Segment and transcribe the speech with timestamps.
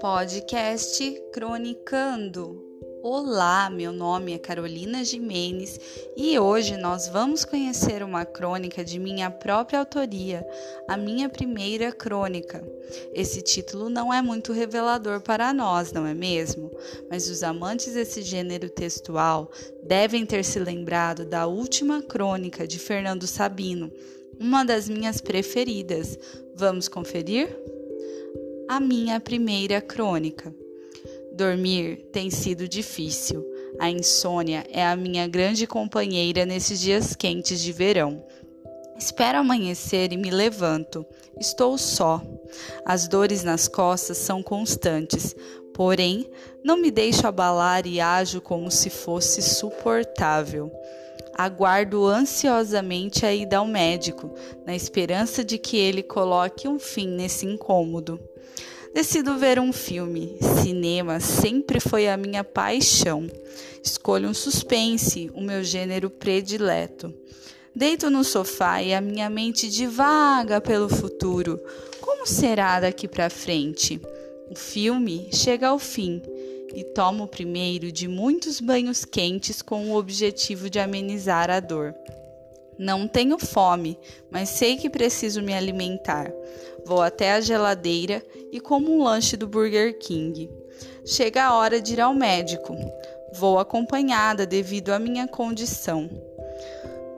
[0.00, 2.64] Podcast Cronicando.
[3.02, 5.78] Olá, meu nome é Carolina Jimenez
[6.16, 10.44] e hoje nós vamos conhecer uma crônica de minha própria autoria,
[10.88, 12.62] a minha primeira crônica.
[13.12, 16.70] Esse título não é muito revelador para nós, não é mesmo?
[17.08, 19.50] Mas os amantes desse gênero textual
[19.82, 23.92] devem ter se lembrado da última crônica de Fernando Sabino,
[24.40, 26.18] uma das minhas preferidas.
[26.54, 27.48] Vamos conferir?
[28.68, 30.54] a minha primeira crônica.
[31.32, 33.42] Dormir tem sido difícil.
[33.80, 38.22] A insônia é a minha grande companheira nesses dias quentes de verão.
[38.98, 41.06] Espero amanhecer e me levanto.
[41.40, 42.20] Estou só.
[42.84, 45.34] As dores nas costas são constantes,
[45.72, 46.28] porém,
[46.62, 50.70] não me deixo abalar e ajo como se fosse suportável.
[51.38, 54.34] Aguardo ansiosamente a ida ao médico,
[54.66, 58.18] na esperança de que ele coloque um fim nesse incômodo.
[58.92, 60.36] Decido ver um filme.
[60.60, 63.30] Cinema sempre foi a minha paixão.
[63.80, 67.14] Escolho um suspense, o meu gênero predileto.
[67.72, 71.60] Deito no sofá e a minha mente divaga pelo futuro.
[72.00, 74.00] Como será daqui para frente?
[74.50, 76.20] O filme chega ao fim
[76.74, 81.94] e tomo o primeiro de muitos banhos quentes com o objetivo de amenizar a dor.
[82.78, 83.98] Não tenho fome,
[84.30, 86.32] mas sei que preciso me alimentar.
[86.86, 90.48] Vou até a geladeira e como um lanche do Burger King.
[91.04, 92.76] Chega a hora de ir ao médico.
[93.34, 96.08] Vou acompanhada devido à minha condição.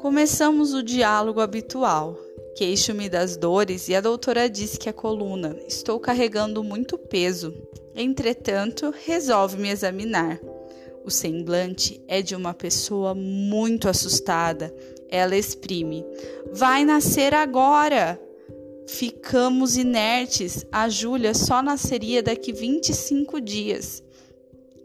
[0.00, 2.16] Começamos o diálogo habitual.
[2.56, 5.54] Queixo-me das dores e a doutora diz que a coluna.
[5.68, 7.54] Estou carregando muito peso.
[7.94, 10.38] Entretanto, resolve me examinar.
[11.04, 14.72] O semblante é de uma pessoa muito assustada
[15.10, 16.06] ela exprime:
[16.52, 18.18] Vai nascer agora!
[18.86, 20.64] Ficamos inertes.
[20.72, 24.02] A Júlia só nasceria daqui 25 dias.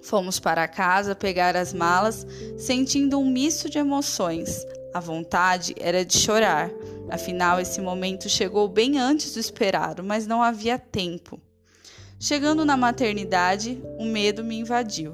[0.02, 2.26] Fomos para casa pegar as malas,
[2.58, 4.64] sentindo um misto de emoções.
[4.94, 6.70] A vontade era de chorar.
[7.10, 11.42] Afinal, esse momento chegou bem antes do esperado, mas não havia tempo.
[12.26, 15.14] Chegando na maternidade, o medo me invadiu.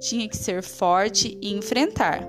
[0.00, 2.26] Tinha que ser forte e enfrentar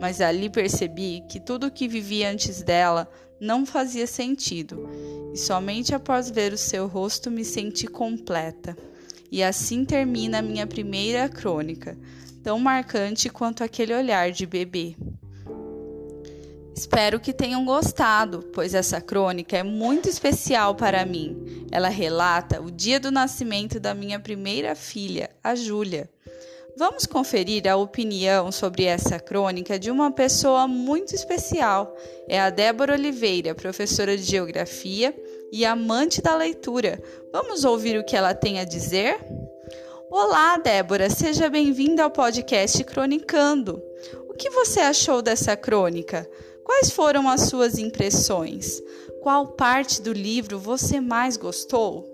[0.00, 3.06] mas ali percebi que tudo o que vivia antes dela
[3.38, 4.88] não fazia sentido,
[5.34, 8.76] e somente após ver o seu rosto me senti completa.
[9.30, 11.96] E assim termina a minha primeira crônica,
[12.42, 14.96] tão marcante quanto aquele olhar de bebê.
[16.80, 21.66] Espero que tenham gostado, pois essa crônica é muito especial para mim.
[21.70, 26.08] Ela relata o dia do nascimento da minha primeira filha, a Júlia.
[26.78, 31.94] Vamos conferir a opinião sobre essa crônica de uma pessoa muito especial.
[32.26, 35.14] É a Débora Oliveira, professora de Geografia
[35.52, 36.98] e amante da leitura.
[37.30, 39.20] Vamos ouvir o que ela tem a dizer?
[40.10, 43.82] Olá, Débora, seja bem-vinda ao podcast Cronicando.
[44.30, 46.26] O que você achou dessa crônica?
[46.70, 48.80] Quais foram as suas impressões?
[49.20, 52.08] Qual parte do livro você mais gostou?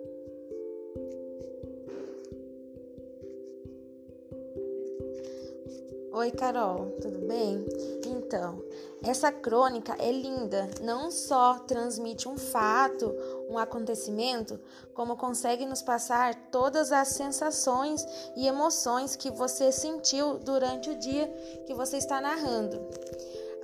[6.11, 7.67] Oi, Carol, tudo bem?
[8.07, 8.63] Então,
[9.05, 13.15] essa crônica é linda, não só transmite um fato,
[13.51, 14.59] um acontecimento,
[14.95, 21.29] como consegue nos passar todas as sensações e emoções que você sentiu durante o dia
[21.67, 22.81] que você está narrando.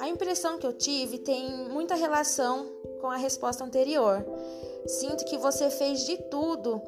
[0.02, 2.66] A impressão que eu tive tem muita relação
[3.00, 4.22] com a resposta anterior.
[4.86, 6.82] Sinto que você fez de tudo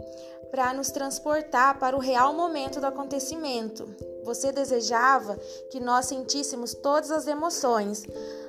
[0.50, 3.88] para nos transportar para o real momento do acontecimento
[4.25, 5.36] você desejava
[5.70, 8.02] que nós sentíssemos todas as emoções: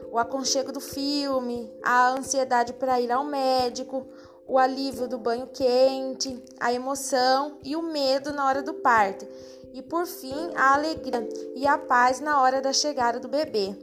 [0.09, 4.07] o aconchego do filme, a ansiedade para ir ao médico,
[4.47, 9.27] o alívio do banho quente, a emoção e o medo na hora do parto,
[9.73, 13.75] e por fim a alegria e a paz na hora da chegada do bebê.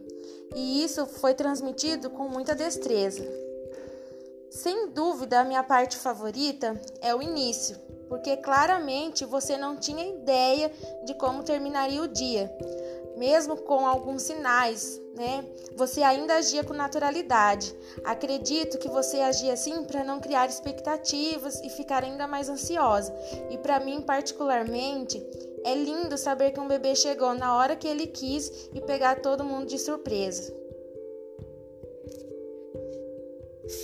[0.55, 3.25] E isso foi transmitido com muita destreza.
[4.51, 7.79] Sem dúvida, a minha parte favorita é o início,
[8.09, 10.71] porque claramente você não tinha ideia
[11.05, 12.55] de como terminaria o dia.
[13.17, 15.45] Mesmo com alguns sinais, né?
[15.77, 17.75] Você ainda agia com naturalidade.
[18.05, 23.15] Acredito que você agia assim para não criar expectativas e ficar ainda mais ansiosa.
[23.51, 25.23] E para mim, particularmente,
[25.65, 29.45] é lindo saber que um bebê chegou na hora que ele quis e pegar todo
[29.45, 30.63] mundo de surpresa.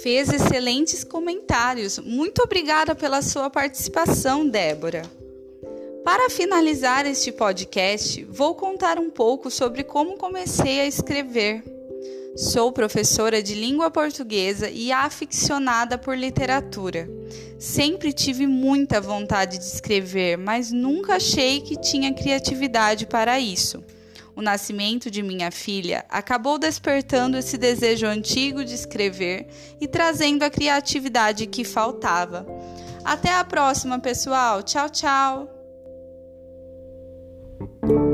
[0.03, 1.99] fez excelentes comentários.
[1.99, 5.03] Muito obrigada pela sua participação, Débora.
[6.09, 11.63] Para finalizar este podcast, vou contar um pouco sobre como comecei a escrever.
[12.35, 17.07] Sou professora de língua portuguesa e aficionada por literatura.
[17.59, 23.85] Sempre tive muita vontade de escrever, mas nunca achei que tinha criatividade para isso.
[24.35, 29.47] O nascimento de minha filha acabou despertando esse desejo antigo de escrever
[29.79, 32.47] e trazendo a criatividade que faltava.
[33.05, 34.63] Até a próxima, pessoal.
[34.63, 35.58] Tchau, tchau.
[37.59, 38.08] Thank you.